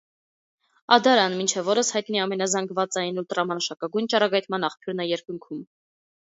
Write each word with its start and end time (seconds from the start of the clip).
Ադարան 0.95 1.35
մինչ 1.41 1.63
օրս 1.73 1.91
հայտնի 1.97 2.23
ամենազանգվածային 2.23 3.23
ուլտրամանուշակագույն 3.25 4.11
ճառագայթման 4.15 4.69
աղբյուրն 4.73 5.07
է 5.07 5.11
երկնքում։ 5.15 5.65